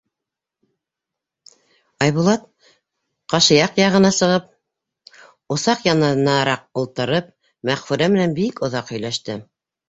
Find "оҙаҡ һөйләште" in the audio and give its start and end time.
8.71-9.39